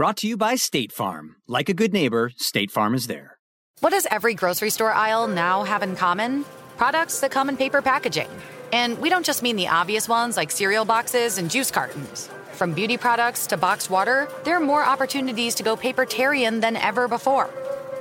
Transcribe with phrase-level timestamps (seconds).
[0.00, 1.36] Brought to you by State Farm.
[1.46, 3.36] Like a good neighbor, State Farm is there.
[3.80, 6.46] What does every grocery store aisle now have in common?
[6.78, 8.30] Products that come in paper packaging.
[8.72, 12.30] And we don't just mean the obvious ones like cereal boxes and juice cartons.
[12.52, 17.06] From beauty products to boxed water, there are more opportunities to go papertarian than ever
[17.06, 17.50] before.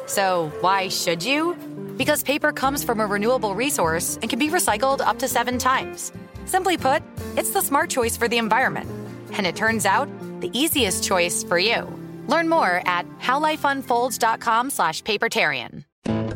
[0.06, 1.54] So, why should you?
[1.98, 6.14] Because paper comes from a renewable resource and can be recycled up to seven times.
[6.46, 7.04] Simply put,
[7.36, 8.90] it's the smart choice for the environment.
[9.34, 10.10] And it turns out,
[10.42, 11.88] the easiest choice for you.
[12.28, 15.84] Learn more at howlifeunfolds.com slash papertarian.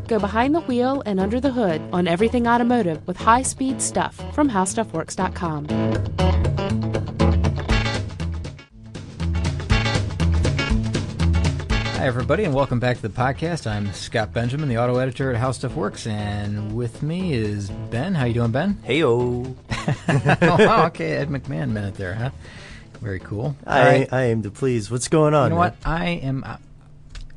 [0.07, 4.49] Go behind the wheel and under the hood on everything automotive with high-speed stuff from
[4.49, 5.67] howstuffworks.com.
[12.03, 13.65] Hi, everybody, and welcome back to the podcast.
[13.65, 18.13] I'm Scott Benjamin, the auto editor at How Stuff Works, and with me is Ben.
[18.13, 18.73] How you doing, Ben?
[18.85, 19.55] Heyo.
[20.41, 22.31] oh, wow, okay, Ed McMahon minute there, huh?
[23.03, 23.55] Very cool.
[23.67, 24.13] I right.
[24.13, 24.89] I aim to please.
[24.89, 25.51] What's going on?
[25.51, 25.71] You know man?
[25.71, 25.75] what?
[25.85, 26.43] I am.
[26.45, 26.57] Uh,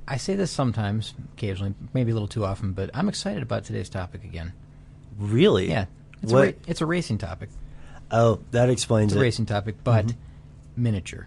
[0.08, 3.89] I say this sometimes, occasionally, maybe a little too often, but I'm excited about today's
[3.89, 4.53] topic again.
[5.19, 5.69] Really?
[5.69, 5.86] Yeah.
[6.23, 6.42] It's, what?
[6.42, 7.48] A, ra- it's a racing topic.
[8.13, 9.20] Oh, that explains it's it.
[9.20, 10.83] a racing topic, but mm-hmm.
[10.83, 11.27] miniature.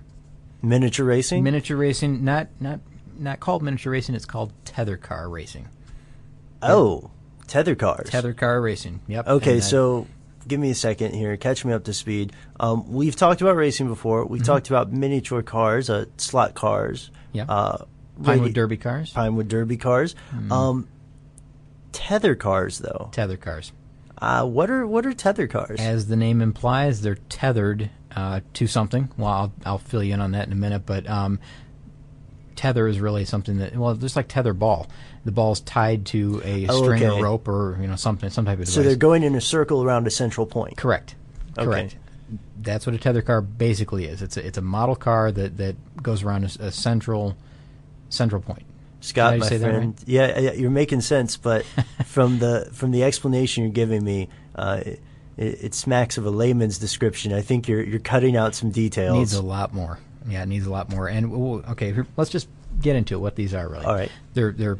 [0.61, 1.43] Miniature racing.
[1.43, 2.79] Miniature racing, not not
[3.17, 4.15] not called miniature racing.
[4.15, 5.67] It's called tether car racing.
[6.61, 7.11] Oh,
[7.47, 8.09] tether cars.
[8.09, 9.01] Tether car racing.
[9.07, 9.27] Yep.
[9.27, 10.07] Okay, so
[10.47, 11.35] give me a second here.
[11.37, 12.33] Catch me up to speed.
[12.59, 14.25] Um, we've talked about racing before.
[14.25, 14.45] We mm-hmm.
[14.45, 17.11] talked about miniature cars, uh, slot cars.
[17.31, 17.45] Yeah.
[17.47, 17.85] Uh,
[18.23, 19.11] Pinewood Derby cars.
[19.11, 20.15] Pinewood Derby cars.
[20.33, 20.51] Mm.
[20.51, 20.87] Um,
[21.91, 23.09] tether cars, though.
[23.11, 23.71] Tether cars.
[24.21, 25.79] Uh, what are what are tether cars?
[25.79, 29.09] As the name implies, they're tethered uh, to something.
[29.17, 30.85] Well, I'll, I'll, fill you in on that in a minute.
[30.85, 31.39] But um,
[32.59, 34.87] tether is really something that well, just like tether ball.
[35.23, 37.17] The ball's tied to a oh, string okay.
[37.17, 38.73] or rope or you know something, some type of device.
[38.73, 40.75] So they're going in a circle around a central point.
[40.75, 41.15] Correct.
[41.57, 41.65] Okay.
[41.65, 41.95] Correct.
[42.61, 44.21] That's what a tether car basically is.
[44.21, 47.37] It's a, it's a model car that, that goes around a, a central
[48.09, 48.63] central point.
[48.99, 50.03] Scott, my friend, right?
[50.05, 51.37] yeah, yeah, you're making sense.
[51.37, 51.65] But
[52.05, 54.99] from the from the explanation you're giving me, uh, it,
[55.37, 57.31] it, smacks of a layman's description.
[57.31, 59.17] I think you're you're cutting out some details.
[59.17, 59.97] Needs a lot more.
[60.27, 61.07] Yeah, it needs a lot more.
[61.07, 62.47] And we'll, okay, let's just
[62.81, 63.85] get into it, what these are really.
[63.85, 64.11] All right.
[64.33, 64.79] They're they're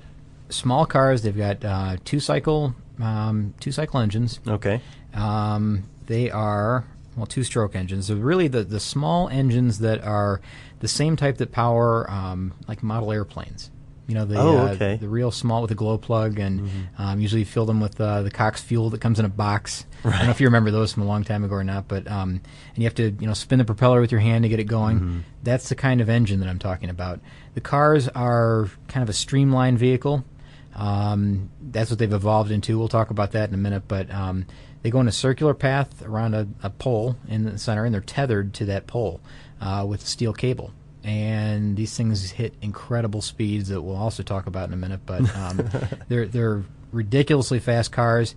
[0.50, 1.22] small cars.
[1.22, 4.40] They've got uh, two cycle um, two cycle engines.
[4.48, 4.82] Okay.
[5.14, 6.86] Um, they are
[7.16, 8.08] well two stroke engines.
[8.08, 10.42] They're really the the small engines that are
[10.80, 13.72] the same type that power um, like model airplanes.
[14.10, 17.02] You know the oh, uh, the real small with a glow plug, and mm-hmm.
[17.02, 19.86] um, usually fill them with uh, the Cox fuel that comes in a box.
[20.04, 20.16] Right.
[20.16, 22.10] I don't know if you remember those from a long time ago or not, but
[22.10, 22.42] um,
[22.74, 24.64] and you have to you know spin the propeller with your hand to get it
[24.64, 25.00] going.
[25.00, 25.20] Mm-hmm.
[25.44, 27.20] That's the kind of engine that I'm talking about.
[27.54, 30.26] The cars are kind of a streamlined vehicle.
[30.74, 32.80] Um, that's what they've evolved into.
[32.80, 34.48] We'll talk about that in a minute, but um,
[34.82, 38.02] they go in a circular path around a, a, pole in the center, and they're
[38.02, 39.22] tethered to that pole
[39.62, 40.74] uh, with steel cable
[41.04, 45.02] and these things hit incredible speeds that we'll also talk about in a minute.
[45.06, 45.70] But um,
[46.08, 48.36] they're they're ridiculously fast cars.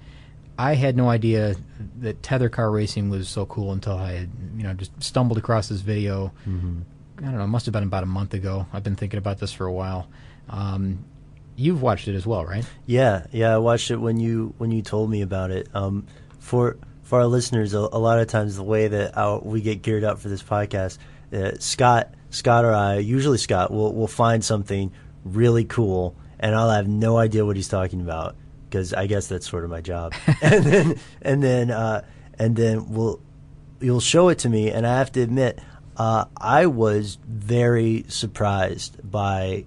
[0.58, 1.56] I had no idea
[2.00, 5.68] that tether car racing was so cool until I had you know just stumbled across
[5.68, 6.32] this video.
[6.46, 6.80] Mm-hmm.
[7.18, 8.66] I don't know, it must have been about a month ago.
[8.72, 10.08] I've been thinking about this for a while.
[10.48, 11.04] Um,
[11.56, 12.64] you've watched it as well, right?
[12.86, 15.68] Yeah, yeah, I watched it when you when you told me about it.
[15.74, 16.06] Um,
[16.38, 19.82] for for our listeners, a, a, lot of times the way that our, we get
[19.82, 20.98] geared up for this podcast,
[21.32, 24.90] uh, Scott Scott or I, usually Scott, will will find something
[25.22, 28.34] really cool, and I'll have no idea what he's talking about
[28.68, 30.14] because I guess that's sort of my job.
[30.42, 32.04] and then and then uh,
[32.38, 33.20] and then we'll
[33.80, 35.60] you'll show it to me, and I have to admit,
[35.98, 39.66] uh, I was very surprised by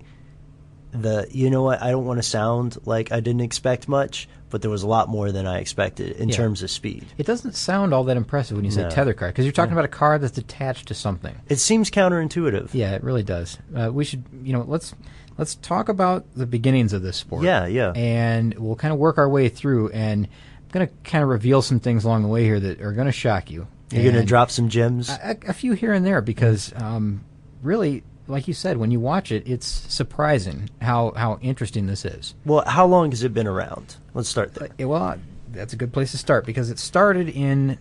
[0.92, 1.28] the.
[1.30, 1.84] You know what?
[1.84, 5.10] I don't want to sound like I didn't expect much, but there was a lot
[5.10, 6.36] more than I expected in yeah.
[6.38, 7.06] terms of speed.
[7.18, 8.90] It doesn't sound all that impressive when you say no.
[8.90, 9.80] tether car because you're talking yeah.
[9.80, 11.36] about a car that's attached to something.
[11.50, 12.70] It seems counterintuitive.
[12.72, 13.58] Yeah, it really does.
[13.76, 14.96] Uh, we should, you know, let's
[15.38, 17.44] let's talk about the beginnings of this sport.
[17.44, 17.92] Yeah, yeah.
[17.98, 21.62] And we'll kind of work our way through, and I'm going to kind of reveal
[21.62, 23.68] some things along the way here that are going to shock you.
[23.92, 25.10] You're going to drop some gems.
[25.10, 27.26] a, a few here and there because um,
[27.62, 32.36] really, like you said, when you watch it, it's surprising how how interesting this is.
[32.46, 33.96] well, how long has it been around?
[34.14, 34.70] Let's start there.
[34.80, 35.18] Uh, well,
[35.52, 37.78] that's a good place to start because it started in,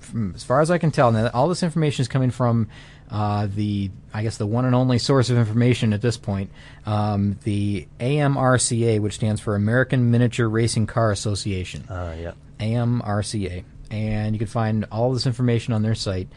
[0.00, 2.68] from, as far as I can tell, now all this information is coming from
[3.10, 6.50] uh, the, I guess, the one and only source of information at this point,
[6.86, 11.88] um, the AMRCA, which stands for American Miniature Racing Car Association.
[11.88, 12.32] Uh, yeah.
[12.60, 16.28] AMRCA, and you can find all this information on their site.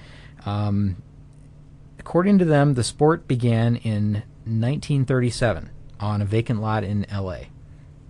[0.46, 0.98] Um,
[2.08, 4.14] according to them, the sport began in
[4.46, 5.70] 1937
[6.00, 7.50] on a vacant lot in L.A.,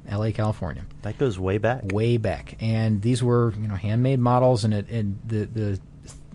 [0.08, 1.82] L.A., California, That goes way back.
[1.92, 2.58] way back.
[2.60, 5.80] And these were, you know, handmade models, and it, and the the,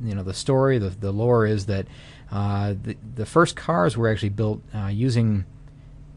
[0.02, 1.86] you know, the story, the the lore is that
[2.32, 5.44] uh, the the first cars were actually built uh, using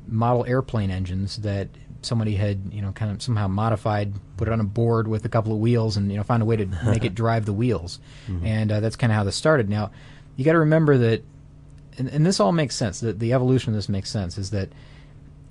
[0.07, 1.67] model airplane engines that
[2.01, 5.29] somebody had you know kind of somehow modified, put it on a board with a
[5.29, 7.99] couple of wheels, and you know found a way to make it drive the wheels,
[8.43, 9.69] and uh, that's kind of how this started.
[9.69, 9.91] Now,
[10.35, 11.23] you got to remember that,
[11.97, 12.99] and, and this all makes sense.
[12.99, 14.69] That the evolution of this makes sense is that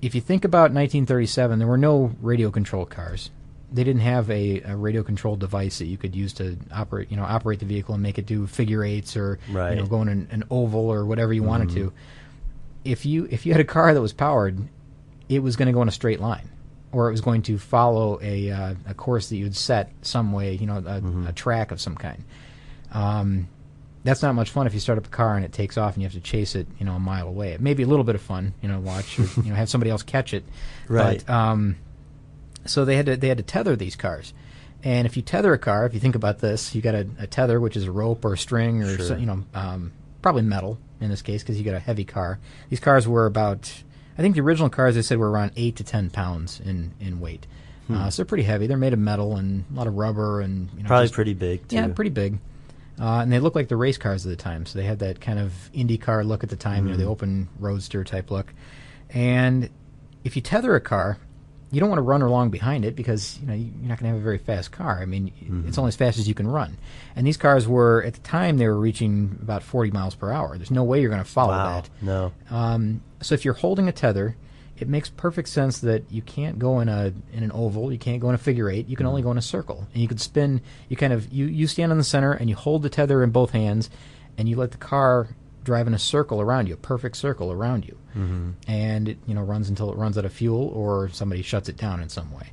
[0.01, 3.31] if you think about 1937, there were no radio controlled cars.
[3.71, 7.17] They didn't have a, a radio controlled device that you could use to operate, you
[7.17, 9.71] know, operate the vehicle and make it do figure eights or Right.
[9.71, 11.93] you know go in an, an oval or whatever you wanted to.
[12.83, 14.59] If you if you had a car that was powered,
[15.27, 16.47] it was going to go in a straight line,
[16.91, 20.53] or it was going to follow a uh, a course that you'd set some way,
[20.53, 22.23] you know, a, a track of some kind.
[22.91, 23.47] Um,
[24.05, 26.01] that's not much fun if you start up a car and it takes off and
[26.03, 27.51] you have to chase it, you know, a mile away.
[27.51, 29.67] It may be a little bit of fun, you know, watch or you know have
[29.69, 30.45] somebody else catch it.
[30.87, 31.21] Right.
[31.25, 31.75] But, um,
[32.65, 34.33] so they had to they had to tether these cars,
[34.83, 37.27] and if you tether a car, if you think about this, you got a, a
[37.27, 39.91] tether, which is a rope or a string or so, you know, um,
[40.21, 42.39] probably metal in this case because you got a heavy car.
[42.69, 43.71] These cars were about,
[44.17, 47.19] I think the original cars they said were around eight to ten pounds in in
[47.19, 47.45] weight.
[47.87, 48.65] Uh, so they're pretty heavy.
[48.65, 51.35] They're made of metal and a lot of rubber and you know, Probably just- pretty
[51.35, 51.75] big, too.
[51.75, 52.39] yeah, pretty big.
[52.99, 55.19] Uh, and they look like the race cars of the time, so they had that
[55.19, 58.53] kind of Indy car look at the time, you know, the open roadster type look.
[59.09, 59.69] And
[60.23, 61.17] if you tether a car,
[61.71, 64.15] you don't want to run along behind it because you know you're not going to
[64.15, 64.99] have a very fast car.
[65.01, 65.33] I mean,
[65.67, 66.77] it's only as fast as you can run.
[67.17, 70.55] And these cars were at the time they were reaching about 40 miles per hour.
[70.57, 71.81] There's no way you're going to follow Wow.
[71.81, 71.89] that.
[72.01, 72.31] No.
[72.49, 74.37] Um, so if you're holding a tether,
[74.77, 78.19] it makes perfect sense that you can't go in a in an oval, you can't
[78.19, 80.19] go in a figure eight, you can only go in a circle, and you could
[80.19, 80.61] spin.
[80.89, 83.31] You kind of you you stand on the center and you hold the tether in
[83.31, 83.89] both hands,
[84.37, 85.29] and you let the car
[85.63, 88.51] drive in a circle around you, a perfect circle around you, mm-hmm.
[88.67, 91.77] and it you know runs until it runs out of fuel or somebody shuts it
[91.77, 92.51] down in some way.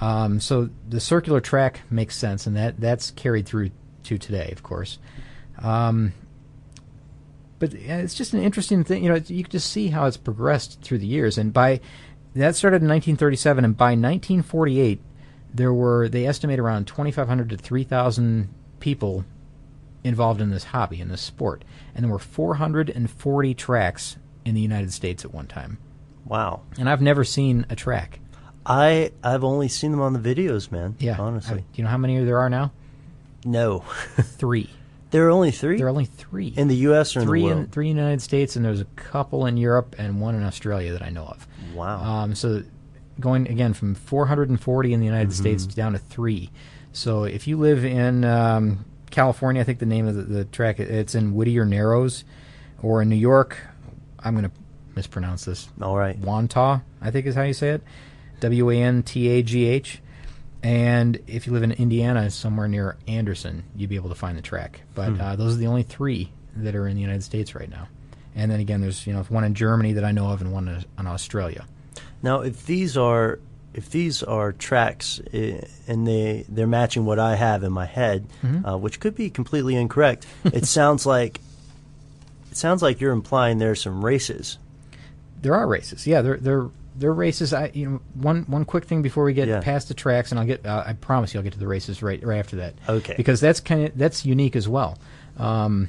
[0.00, 3.70] Um, so the circular track makes sense, and that that's carried through
[4.04, 4.98] to today, of course.
[5.60, 6.12] Um,
[7.58, 9.02] but it's just an interesting thing.
[9.02, 11.38] You know, you can just see how it's progressed through the years.
[11.38, 11.80] And by
[12.34, 15.00] that started in 1937, and by 1948,
[15.52, 18.48] there were they estimate around 2,500 to 3,000
[18.80, 19.24] people
[20.04, 21.64] involved in this hobby in this sport,
[21.94, 25.78] and there were 440 tracks in the United States at one time.
[26.24, 26.62] Wow.
[26.78, 28.20] And I've never seen a track.
[28.64, 30.94] I I've only seen them on the videos, man.
[30.98, 31.58] Yeah, Honestly.
[31.58, 32.72] I- do you know how many there are now?
[33.44, 33.78] no.
[34.20, 34.68] Three.
[35.10, 37.48] There are only three There are only three in the US or in three the
[37.48, 37.72] in world.
[37.72, 40.92] three in the United States, and there's a couple in Europe and one in Australia
[40.92, 41.46] that I know of.
[41.74, 42.02] Wow.
[42.02, 42.62] Um, so
[43.20, 45.40] going again from 440 in the United Mm-hmm.
[45.40, 46.50] States down to three.
[46.92, 50.78] So if you live in um, California, I think the name of the, the track
[50.80, 52.24] it's in Whittier Narrows,
[52.82, 53.58] or in New York,
[54.20, 54.56] I'm going to
[54.94, 55.68] mispronounce this.
[55.82, 56.20] All right.
[56.20, 57.82] Wantagh, I think is how you say it.
[58.40, 60.00] W A N T A G H.
[60.62, 64.42] And if you live in Indiana, somewhere near Anderson, you'd be able to find the
[64.42, 64.80] track.
[64.94, 65.20] But Hmm.
[65.20, 67.86] uh, those are the only three that are in the United States right now.
[68.34, 70.68] And then again, there's you know one in Germany that I know of, and one
[70.68, 71.64] in, in Australia.
[72.22, 73.38] Now, if these are
[73.74, 78.26] if these are tracks eh, and they they're matching what I have in my head,
[78.44, 78.66] Mm-hmm.
[78.66, 81.40] uh, which could be completely incorrect, it sounds like
[82.50, 84.58] it sounds like you're implying there's some races.
[85.42, 86.22] There are races, yeah.
[86.22, 87.52] There there there are races.
[87.54, 89.60] I you know one one quick thing before we get Yeah.
[89.60, 90.66] past the tracks, and I'll get.
[90.66, 92.74] Uh, I promise you, I'll get to the races right right after that.
[92.88, 93.14] Okay.
[93.16, 94.98] Because that's kind of that's unique as well.
[95.36, 95.88] Um,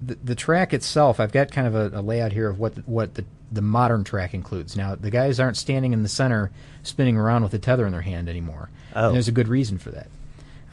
[0.00, 2.80] the, the track itself, I've got kind of a, a layout here of what the,
[2.82, 4.76] what the the modern track includes.
[4.76, 6.50] Now the guys aren't standing in the center
[6.82, 8.68] spinning around with a tether in their hand anymore.
[8.94, 9.06] Oh.
[9.06, 10.08] And there's a good reason for that.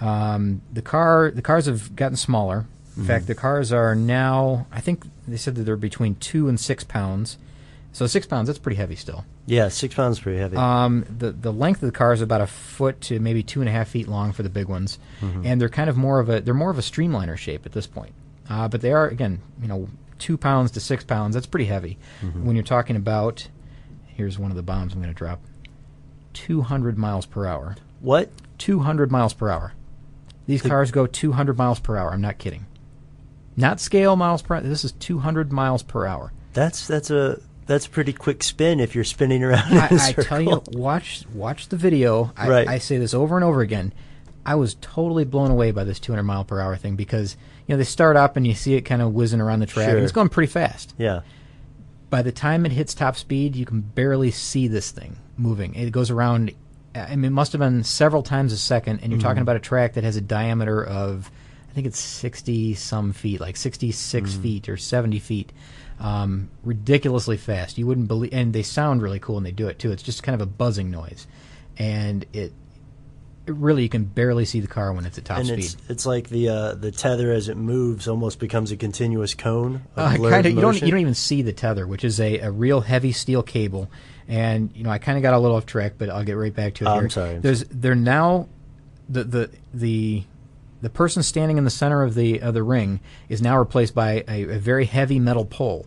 [0.01, 2.59] Um, the car the cars have gotten smaller.
[2.59, 3.07] In Mm-hmm.
[3.07, 6.83] fact, the cars are now I think they said that they're between two and six
[6.85, 7.37] pounds.
[7.95, 9.23] So six pounds that's pretty heavy still.
[9.45, 10.57] Yeah, six pounds is pretty heavy.
[10.57, 13.69] Um, the the length of the car is about a foot to maybe two and
[13.69, 14.99] a half feet long for the big ones,
[15.45, 17.87] and they're kind of more of a they're more of a streamliner shape at this
[17.87, 18.13] point.
[18.49, 19.87] Uh, but they are again, you know,
[20.19, 21.35] two pounds to six pounds.
[21.35, 21.97] That's pretty heavy
[22.43, 23.47] when you're talking about
[24.07, 25.39] here's one of the bombs I'm going to drop.
[26.33, 27.77] 200 miles per hour.
[28.01, 28.29] What?
[28.57, 29.71] 200 miles per hour.
[30.47, 32.11] These cars go 200 miles per hour.
[32.11, 32.65] I'm not kidding.
[33.55, 34.61] Not scale miles per hour.
[34.63, 36.33] This is 200 miles per hour.
[36.51, 39.71] That's that's a that's a pretty quick spin if you're spinning around.
[39.71, 42.31] in a I, I tell you, watch watch the video.
[42.37, 42.67] I, Right.
[42.67, 43.93] I say this over and over again.
[44.45, 47.77] I was totally blown away by this 200 mile per hour thing because you know
[47.77, 49.87] they start up and you see it kind of whizzing around the track.
[49.87, 49.95] Sure.
[49.95, 50.93] And it's going pretty fast.
[50.97, 51.21] Yeah.
[52.11, 55.73] By the time it hits top speed, you can barely see this thing moving.
[55.73, 56.53] It goes around.
[56.93, 59.27] I mean, it must have been several times a second, and you're mm-hmm.
[59.27, 61.29] talking about a track that has a diameter of,
[61.69, 64.41] I think it's 60 some feet, like 66 mm-hmm.
[64.41, 65.51] feet or 70 feet.
[65.99, 67.77] Um, ridiculously fast.
[67.77, 69.91] You wouldn't believe, and they sound really cool when they do it too.
[69.91, 71.25] It's just kind of a buzzing noise,
[71.77, 72.51] and it,
[73.47, 75.59] it really you can barely see the car when it's at top and speed.
[75.59, 79.83] it's it's like the uh, the tether as it moves almost becomes a continuous cone.
[79.95, 80.53] Of Uh, kind of.
[80.53, 80.81] You don't.
[80.81, 83.89] You don't even see the tether, which is a, a real heavy steel cable.
[84.27, 86.53] And you know, I kind of got a little off track, but I'll get right
[86.53, 86.87] back to it.
[86.87, 87.03] Oh, here.
[87.03, 88.49] I'm sorry, I'm There's they're now
[89.07, 90.23] the the the
[90.85, 94.23] the person standing in the center of the of the ring is now replaced by
[94.27, 95.85] a, a very heavy metal pole.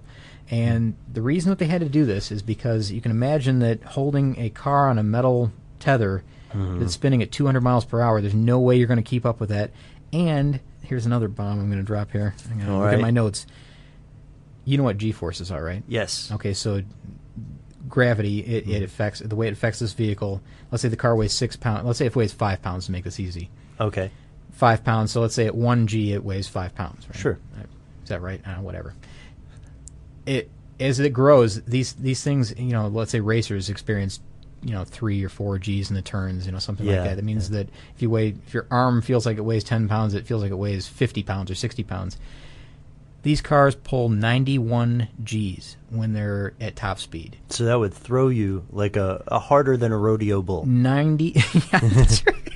[0.51, 3.83] And the reason that they had to do this is because you can imagine that
[3.85, 6.81] holding a car on a metal tether Mm-hmm.
[6.81, 9.39] that's spinning at 200 miles per hour, there's no way you're going to keep up
[9.39, 9.71] with that.
[10.15, 12.35] And here's another bomb I'm going to drop here.
[12.51, 13.47] I'm going to look at my notes.
[14.65, 15.83] You know what G forces are, right?
[15.87, 16.31] Yes.
[16.33, 16.81] Okay, so
[17.87, 18.73] gravity it, Mm-hmm.
[18.77, 20.41] it affects the way it affects this vehicle.
[20.71, 21.85] Let's say the car weighs six pounds.
[21.87, 23.51] Let's say it weighs five pounds to make this easy.
[23.81, 24.11] Okay.
[24.59, 25.13] Five pounds.
[25.13, 27.07] So let's say at one G it weighs five pounds.
[27.07, 27.17] Right?
[27.17, 27.39] Sure.
[28.03, 28.41] Is that right?
[28.45, 28.93] Uh, whatever.
[30.27, 30.51] It
[30.81, 34.19] as it grows, these these things, you know, let's say racers experience,
[34.65, 37.17] you know, three or four G's in the turns, you know, something Yeah, like that.
[37.19, 40.15] That means that if you weigh, if your arm feels like it weighs ten pounds,
[40.15, 42.19] it feels like it weighs fifty pounds or sixty pounds.
[43.23, 47.37] These cars pull 91 G's when they're at top speed.
[47.51, 50.65] So that would throw you like a, a harder than a rodeo bull.
[50.65, 51.25] 90.
[51.35, 52.53] yeah, that's right.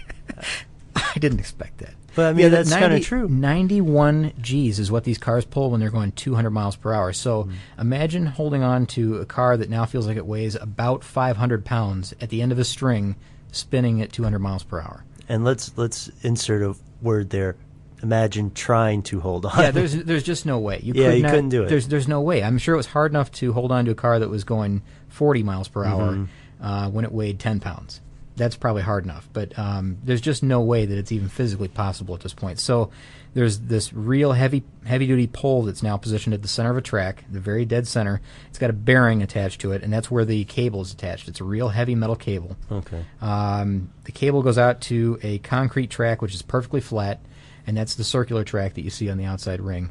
[1.22, 1.94] Didn't expect that.
[2.14, 3.26] But I mean, Yeah, that's that kind of true.
[3.26, 7.12] 91 G's is what these cars pull when they're going 200 miles per hour.
[7.14, 7.80] So Mm-hmm.
[7.80, 12.12] imagine holding on to a car that now feels like it weighs about 500 pounds
[12.20, 13.16] at the end of a string,
[13.50, 15.04] spinning at 200 miles per hour.
[15.28, 17.56] And let's let's insert a word there.
[18.02, 19.58] Imagine trying to hold on.
[19.58, 20.80] Yeah, there's there's just no way.
[20.82, 21.68] You Yeah, could you not- couldn't do it.
[21.70, 22.42] There's there's no way.
[22.42, 24.82] I'm sure it was hard enough to hold on to a car that was going
[25.08, 26.64] 40 miles per hour Mm-hmm.
[26.66, 28.00] uh, when it weighed 10 pounds.
[28.34, 32.14] That's probably hard enough, but um, there's just no way that it's even physically possible
[32.14, 32.58] at this point.
[32.58, 32.90] So
[33.34, 36.82] there's this real heavy heavy duty pole that's now positioned at the center of a
[36.82, 38.20] track, the very dead center.
[38.48, 41.28] It's got a bearing attached to it, and that's where the cable is attached.
[41.28, 42.56] It's a real heavy metal cable.
[42.70, 43.04] okay.
[43.20, 47.20] Um, the cable goes out to a concrete track, which is perfectly flat,
[47.66, 49.90] and that's the circular track that you see on the outside ring.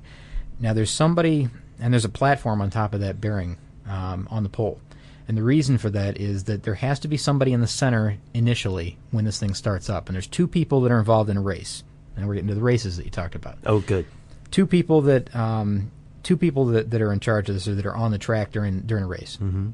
[0.60, 3.58] Now, there's somebody, and there's a platform on top of that bearing
[3.88, 4.80] um, on the pole.
[5.28, 8.18] And the reason for that is that there has to be somebody in the center
[8.34, 10.08] initially when this thing starts up.
[10.10, 11.84] And there's two people that are involved in a race.
[12.18, 14.06] And we're getting to the races that you talked about Oh, good.
[14.52, 15.92] two people that um,
[16.24, 18.52] two people that, that are in charge of this or that are on the track
[18.52, 19.38] during during a race.
[19.42, 19.70] Mm-hmm.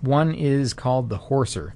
[0.00, 1.72] One is called the horser,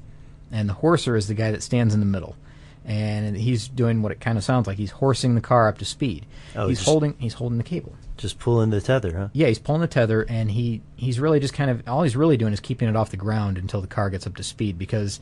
[0.50, 2.36] and the horser is the guy that stands in the middle,
[2.84, 4.78] and he's doing what it kind of sounds like.
[4.78, 6.26] He's horsing the car up to speed.
[6.56, 7.94] Oh, he's just- holding he's holding the cable.
[8.20, 9.28] Just pulling the tether, huh?
[9.32, 12.36] Yeah, he's pulling the tether, and he he's really just kind of all he's really
[12.36, 15.20] doing is keeping it off the ground until the car gets up to speed because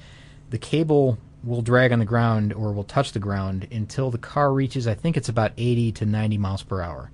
[0.50, 4.52] the cable will drag on the ground or will touch the ground until the car
[4.52, 7.12] reaches I think it's about 80 to 90 miles per hour.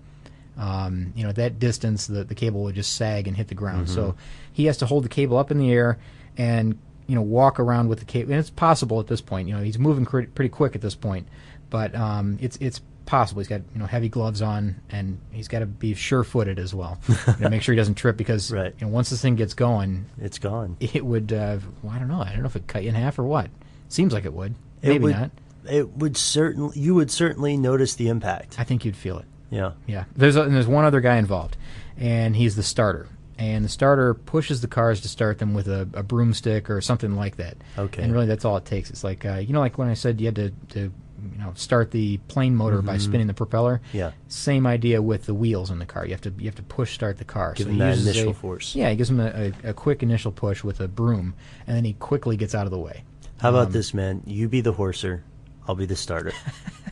[0.56, 3.54] Um, you know, at that distance, the, the cable would just sag and hit the
[3.54, 3.90] ground.
[3.90, 4.14] So
[4.52, 5.98] he has to hold the cable up in the air
[6.38, 8.30] and, you know, walk around with the cable.
[8.30, 9.48] And it's possible at this point.
[9.48, 11.28] You know, he's moving cr- pretty quick at this point.
[11.68, 13.40] But um, it's it's possible.
[13.40, 16.98] He's got, you know, heavy gloves on and he's got to be sure-footed as well.
[17.08, 18.74] you know, make sure he doesn't trip because, Right.
[18.78, 20.76] you know, once this thing gets going, It's gone.
[20.80, 22.20] it would, uh, well, I don't know.
[22.20, 23.50] I don't know if it cut you in half or what.
[23.88, 24.54] Seems like it would.
[24.82, 25.30] It Maybe would, not.
[25.70, 26.78] It would certainly.
[26.78, 28.58] You would certainly notice the impact.
[28.58, 29.24] I think you'd feel it.
[29.50, 29.72] Yeah.
[29.86, 31.56] Yeah, there's a, and there's one other guy involved,
[31.96, 33.08] and he's the starter.
[33.38, 37.16] And the starter pushes the cars to start them with a, a broomstick or something
[37.16, 37.56] like that.
[37.78, 38.02] Okay.
[38.02, 38.90] And really, that's all it takes.
[38.90, 40.92] It's like uh, you know, like when I said you had to, to
[41.32, 43.80] you know start the plane motor by spinning the propeller.
[43.88, 43.96] Mm-hmm.
[43.96, 44.10] Yeah.
[44.28, 46.04] Same idea with the wheels in the car.
[46.04, 47.54] You have to you have to push start the car.
[47.54, 48.74] Give so him he that initial a- force.
[48.74, 51.34] Yeah, he gives him a, a, a quick initial push with a broom,
[51.66, 53.04] and then he quickly gets out of the way.
[53.38, 54.22] How Um, about this, man?
[54.26, 55.22] You be the horser.
[55.66, 56.32] I'll be the starter.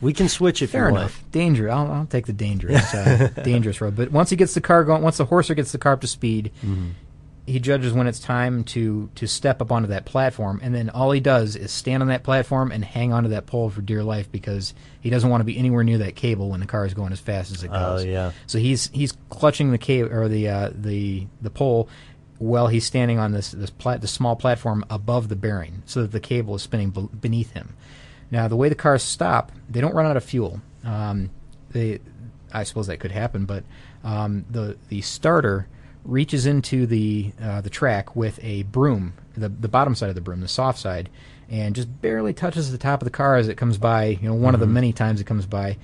[0.01, 1.23] we can switch if Fair you enough.
[1.31, 1.69] Danger.
[1.69, 3.95] I'll, I'll take the dangerous, uh, dangerous road.
[3.95, 6.07] But once he gets the car going, once the horser gets the car up to
[6.07, 6.87] speed, Mm-hmm.
[7.45, 11.11] He judges when it's time to to step up onto that platform, and then all
[11.11, 14.31] he does is stand on that platform and hang onto that pole for dear life
[14.31, 17.11] because he doesn't want to be anywhere near that cable when the car is going
[17.11, 17.77] as fast as it goes.
[17.77, 18.05] Oh, goes.
[18.05, 18.31] yeah.
[18.47, 21.89] So he's he's clutching the cable or the uh, the the pole.
[22.39, 26.11] while he's standing on this this, plat- this small platform above the bearing, so that
[26.11, 27.75] the cable is spinning be- beneath him.
[28.31, 30.61] Now, the way the cars stop, they don't run out of fuel.
[30.83, 31.29] Um,
[31.71, 31.99] they,
[32.51, 33.63] I suppose that could happen, but
[34.03, 35.67] um, the the starter
[36.05, 40.21] reaches into the uh, the track with a broom, the the bottom side of the
[40.21, 41.09] broom, the soft side,
[41.49, 44.05] and just barely touches the top of the car as it comes by.
[44.05, 45.77] You know, one of the many times it comes by,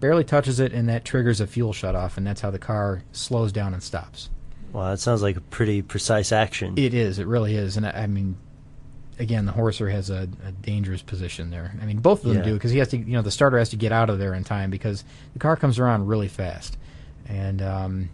[0.00, 3.52] barely touches it, and that triggers a fuel shutoff, and that's how the car slows
[3.52, 4.30] down and stops.
[4.72, 6.74] Wow, that sounds like a pretty precise action.
[6.76, 7.18] It is.
[7.18, 7.76] It really is.
[7.76, 8.36] And I, I mean,
[9.18, 11.72] again, the horser has a, a dangerous position there.
[11.80, 12.44] I mean, both of them Yeah.
[12.44, 12.98] do because he has to.
[12.98, 15.56] You know, the starter has to get out of there in time because the car
[15.56, 16.76] comes around really fast.
[17.28, 18.10] And um,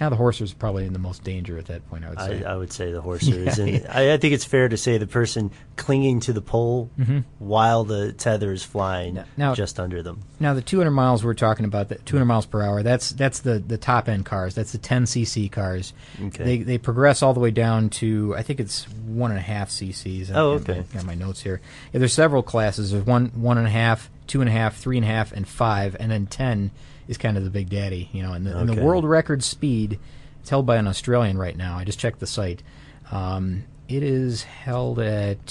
[0.00, 2.04] now the horser's probably in the most danger at that point.
[2.04, 2.44] I would say.
[2.44, 3.86] I would say the horser is in.
[3.88, 6.90] I, I think it's fair to say the person clinging to the pole
[7.38, 9.28] while the tether is flying Mm-hmm.
[9.36, 10.20] Now- just under them.
[10.40, 12.82] Now the 200 miles we're talking about, the 200 miles per hour.
[12.82, 14.54] That's that's the, the top end cars.
[14.54, 15.92] That's the 10 cc cars.
[16.20, 16.44] Okay.
[16.44, 19.70] They they progress all the way down to I think it's one and a half
[19.70, 20.30] cc's.
[20.30, 20.78] I- Oh, I- okay.
[20.90, 21.60] I got my notes here.
[21.92, 22.90] Yeah, there's several classes.
[22.90, 25.46] There's one one and a half, two and a half, three and a half, and
[25.46, 26.70] five, and then 10
[27.08, 28.08] is kind of the big daddy.
[28.12, 29.98] You know, and the, and the world record speed.
[30.40, 31.76] It's held by an Australian right now.
[31.78, 32.62] I just checked the site.
[33.10, 35.44] Um, it is held at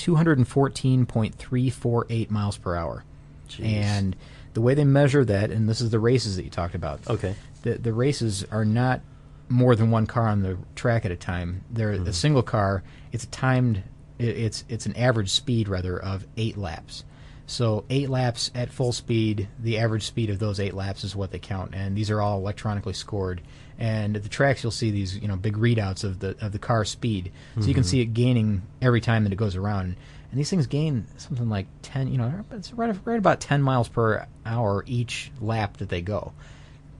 [1.23, 3.03] 214.348 miles per hour.
[3.49, 3.65] Jeez.
[3.65, 4.15] And
[4.53, 7.07] the way they measure that, and this is the races that you talked about.
[7.09, 7.35] Okay.
[7.63, 9.01] The the races are not
[9.49, 11.63] more than one car on the track at a time.
[11.71, 12.83] They're a single car.
[13.11, 13.83] It's a timed.
[14.19, 17.03] i- It's it's an average speed rather of eight laps.
[17.45, 19.49] So eight laps at full speed.
[19.59, 22.37] The average speed of those eight laps is what they count, and these are all
[22.39, 23.41] electronically scored.
[23.77, 26.59] And at the tracks, you'll see these you know big readouts of the of the
[26.59, 29.95] car speed, so you can see it gaining every time that it goes around.
[30.31, 33.89] And these things gain something like ten, you know, it's right right about ten miles
[33.89, 36.33] per hour each lap that they go.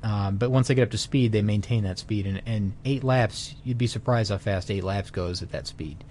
[0.03, 2.27] Um, but once they get up to speed, they maintain that speed.
[2.27, 6.03] And, and eight laps, you'd be surprised how fast eight laps goes at that speed.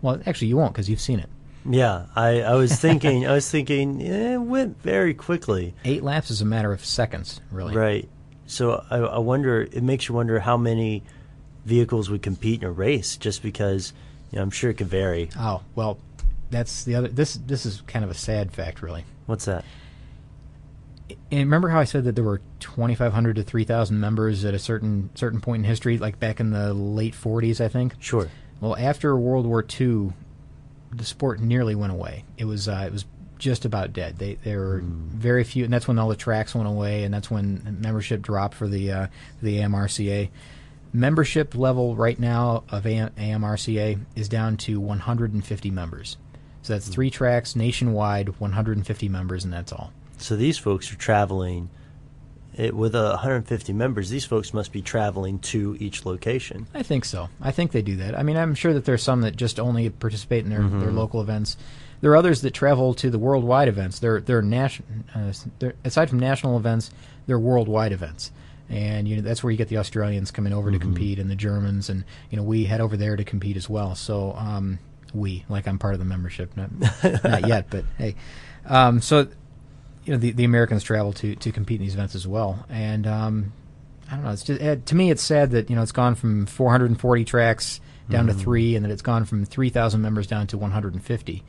[0.00, 1.28] Well, actually, you won't because you've seen it.
[1.64, 3.26] Yeah, I, I was thinking.
[3.26, 4.00] I was thinking.
[4.06, 5.74] eh, It went very quickly.
[5.84, 7.74] Eight laps is a matter of seconds, really.
[7.76, 8.08] Right.
[8.46, 9.62] So I, I wonder.
[9.62, 11.02] It makes you wonder how many
[11.64, 13.92] vehicles would compete in a race, just because.
[14.32, 15.28] You know, I'm sure it could vary.
[15.36, 15.98] Oh well,
[16.50, 17.08] that's the other.
[17.08, 19.04] This this is kind of a sad fact, really.
[19.26, 19.64] What's that?
[21.32, 25.10] And remember how I said that there were 2,500 to 3,000 members at a certain
[25.16, 27.94] certain point in history, like back in the late 40s, I think.
[27.98, 28.28] Sure.
[28.60, 30.12] Well, after World War II,
[30.92, 32.24] the sport nearly went away.
[32.36, 33.04] It was uh, it was
[33.38, 34.18] just about dead.
[34.18, 37.30] They there were very few, and that's when all the tracks went away, and that's
[37.30, 39.06] when membership dropped for the uh,
[39.42, 40.28] the AMRCA.
[40.92, 46.16] Membership level right now of AM- AMRCA is down to 150 members.
[46.62, 49.92] So that's three tracks nationwide, 150 members, and that's all.
[50.18, 51.70] So these folks are traveling.
[52.60, 56.66] It, with uh, 150 members, these folks must be traveling to each location.
[56.74, 57.30] I think so.
[57.40, 58.18] I think they do that.
[58.18, 61.22] I mean, I'm sure that there's some that just only participate in their, their local
[61.22, 61.56] events.
[62.02, 63.98] There are others that travel to the worldwide events.
[63.98, 64.88] They're they're national.
[65.14, 66.90] Uh, they're, aside from national events,
[67.26, 68.30] they're worldwide events,
[68.68, 71.36] and you know that's where you get the Australians coming over to compete, and the
[71.36, 73.94] Germans, and you know we head over there to compete as well.
[73.94, 74.78] So um,
[75.14, 76.70] we, like I'm part of the membership, not
[77.24, 78.16] not yet, but hey,
[78.66, 79.28] um, so
[80.04, 83.06] you know the, the Americans travel to, to compete in these events as well, and
[83.06, 83.52] um,
[84.10, 84.30] I don't know.
[84.30, 87.80] It's just uh, to me, it's sad that you know it's gone from 440 tracks
[88.08, 91.44] down to three, and that it's gone from 3,000 members down to 150.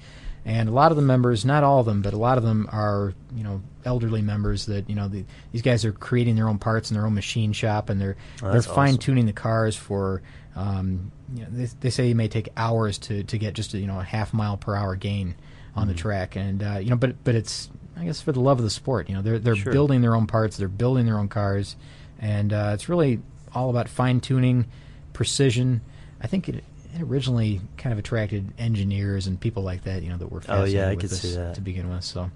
[0.45, 2.67] And a lot of the members, not all of them, but a lot of them
[2.71, 6.57] are you know elderly members that you know the, these guys are creating their own
[6.57, 10.21] parts in their own machine shop, and they're Oh, they're fine tuning the cars for.
[10.53, 13.79] Um, you know, they, they say it may take hours to, to get just a,
[13.79, 15.35] you know a half mile per hour gain
[15.75, 18.57] on the track, and uh, you know, but but it's I guess for the love
[18.59, 19.09] of the sport.
[19.09, 19.71] You know, they're they're Sure.
[19.73, 21.75] building their own parts, they're building their own cars,
[22.19, 23.19] and uh, it's really
[23.53, 24.65] all about fine tuning,
[25.13, 25.81] precision.
[26.21, 26.63] I think it,
[26.95, 30.03] it originally kind of attracted engineers and people like that.
[30.03, 31.55] You know, that were Oh, yeah, fascinated I with could this see that.
[31.55, 32.03] to begin with.
[32.03, 32.31] So,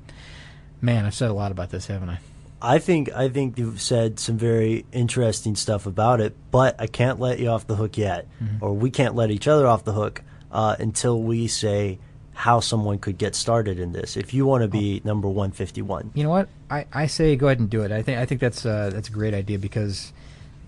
[0.82, 2.20] man, I've said a lot about this, haven't I?
[2.62, 7.20] I think I think you've said some very interesting stuff about it, but I can't
[7.20, 8.64] let you off the hook yet, Mm-hmm.
[8.64, 12.00] or we can't let each other off the hook uh, until we say
[12.36, 14.16] how someone could get started in this.
[14.18, 15.08] If you want to be Oh.
[15.08, 16.50] number one fifty one, You know what?
[16.70, 17.92] I, I say go ahead and do it.
[17.92, 20.12] I think I think that's uh, that's a great idea because,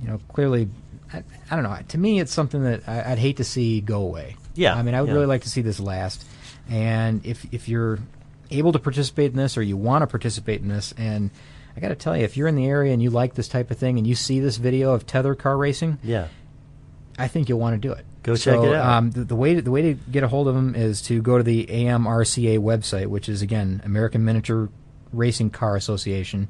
[0.02, 0.70] you know, clearly,
[1.14, 1.78] I, I don't know.
[1.90, 4.38] To me, it's something that I, I'd hate to see go away.
[4.56, 5.14] Yeah, I mean, I would yeah.
[5.14, 6.26] really like to see this last.
[6.70, 8.00] And if if you're
[8.50, 11.30] able to participate in this or you want to participate in this, and
[11.76, 13.72] I got to tell you, if you're in the area and you like this type
[13.72, 16.28] of thing and you see this video of tether car racing, yeah,
[17.20, 18.06] I think you'll want to do it.
[18.28, 18.86] Go So, check it out.
[18.86, 21.22] Um, the, the way to, the way to get a hold of them is to
[21.22, 24.70] go to the AMRCA website, which is again American Miniature
[25.14, 26.48] Racing Car Association.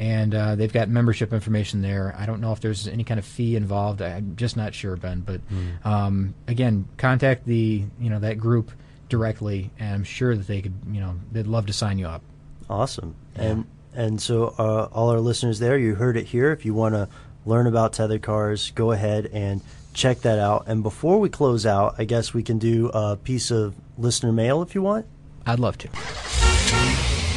[0.00, 2.14] and uh, they've got membership information there.
[2.18, 4.00] I don't know if there's any kind of fee involved.
[4.00, 5.20] I'm just not sure, Ben.
[5.20, 5.40] But
[5.84, 8.70] um, again, contact the you know that group
[9.08, 12.22] directly, and I'm sure that they could you know they'd love to sign you up.
[12.70, 13.14] Awesome.
[13.34, 16.52] And and so uh, all our listeners there, you heard it here.
[16.52, 17.08] If you want to
[17.44, 19.60] learn about tether cars, go ahead and
[19.98, 20.64] check that out.
[20.68, 24.62] And before we close out, I guess we can do a piece of listener mail
[24.62, 25.06] if you want.
[25.44, 25.88] I'd love to.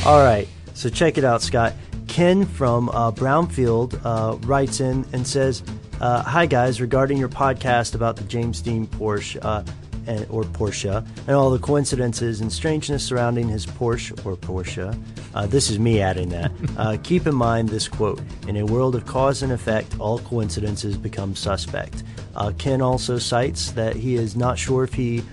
[0.05, 0.47] All right.
[0.73, 1.73] So check it out, Scott.
[2.07, 5.63] Ken from uh, Brownfield uh, writes in and says,
[5.99, 9.63] uh, "Hi guys, regarding your podcast about the James Dean Porsche." Uh,
[10.07, 14.99] and, or Porsche, and all the coincidences and strangeness surrounding his Porsche or Porsche.
[15.35, 16.51] Uh, this is me adding that.
[16.77, 20.97] Uh, keep in mind this quote In a world of cause and effect, all coincidences
[20.97, 22.03] become suspect.
[22.35, 25.23] Uh, Ken also cites that he is not sure if he,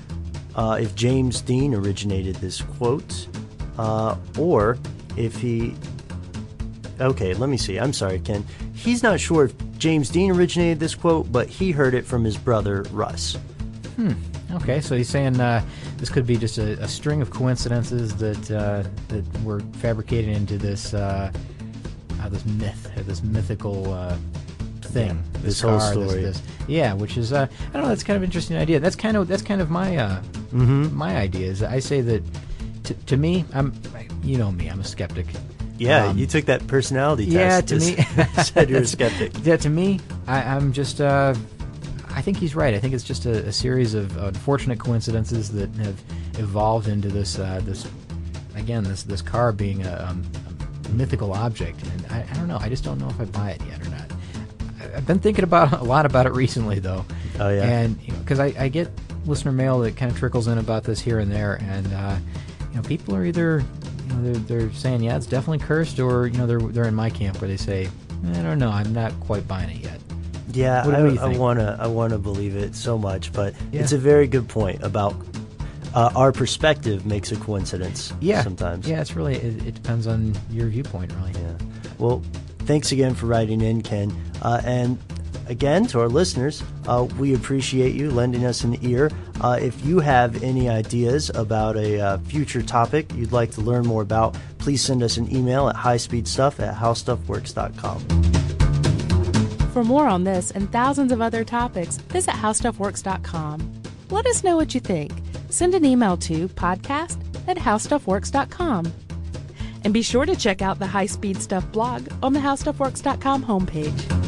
[0.55, 3.29] uh, if James Dean originated this quote,
[3.79, 4.79] uh, or
[5.17, 5.75] if he.
[7.01, 7.79] Okay, let me see.
[7.79, 8.45] I'm sorry, Ken.
[8.75, 12.37] He's not sure if James Dean originated this quote, but he heard it from his
[12.37, 13.37] brother Russ.
[13.97, 14.13] Hmm.
[14.53, 15.63] Okay, so he's saying uh,
[15.99, 20.59] this could be just a, a string of coincidences that uh, that were fabricated into
[20.59, 21.31] this uh,
[22.31, 23.95] this myth, this mythical
[24.89, 25.09] thing.
[25.35, 26.23] Yeah, this whole story.
[26.23, 27.89] This, yeah, which is uh, I don't know.
[27.89, 28.81] That's kind of an interesting idea.
[28.81, 30.23] That's kind of that's kind of my uh,
[30.53, 30.97] Mm-hmm.
[30.97, 31.47] my idea.
[31.49, 32.23] Is I say that
[32.85, 33.73] t- to me, I'm
[34.23, 35.27] you know me, I'm a skeptic.
[35.79, 37.69] Yeah, Um, you took that personality yeah, test.
[37.69, 37.97] to me,
[38.43, 39.33] said you're a skeptic.
[39.45, 41.01] Yeah, to me, I, I'm just.
[41.01, 41.35] Uh,
[42.11, 42.75] I think he's right.
[42.75, 46.03] I think it's just a, a series of unfortunate coincidences that have
[46.39, 47.39] evolved into this.
[47.39, 47.87] Uh, this
[48.57, 50.25] again, this this car being a, um,
[50.87, 52.59] a mythical object, and I, I don't know.
[52.59, 53.98] I just don't know if I buy it yet or not.
[54.93, 57.05] I- I've been thinking about a lot about it recently, though.
[57.41, 57.63] Oh, yeah?
[57.65, 58.89] and because I, I get
[59.27, 62.17] listener mail that kind of trickles in about this here and there, and uh,
[62.71, 63.63] you know, people are either
[64.09, 66.95] you know they're, they're saying yeah, it's definitely cursed, or you know they're they're in
[66.95, 67.89] my camp where they say
[68.35, 70.01] I don't know, I'm not quite buying it yet.
[70.53, 73.83] Yeah, What- I, what do I wanna I wanna believe it so much, but Yeah.
[73.83, 75.15] it's a very good point about
[75.95, 78.13] uh, our perspective makes a coincidence.
[78.21, 78.89] Yeah, sometimes.
[78.89, 81.33] Yeah, it's really it, it depends on your viewpoint, really.
[81.33, 81.55] Yeah.
[81.99, 82.23] Well,
[82.61, 84.11] thanks again for writing in, Ken.
[84.43, 84.99] Uh, and
[85.49, 89.11] again, to our listeners, uh, we appreciate you lending us an ear.
[89.41, 93.87] Uh, if you have any ideas about a uh, future topic you'd like to learn
[93.87, 98.01] more about, please send us an email at highspeedstuff at howstuffworks.com.
[99.73, 103.83] For more on this and thousands of other topics, visit howstuffworks.com.
[104.11, 105.13] Let us know what you think.
[105.51, 108.93] Send an email to podcast at howstuffworks.com.
[109.85, 114.28] And be sure to check out the High Speed Stuff blog on the howstuffworks.com homepage.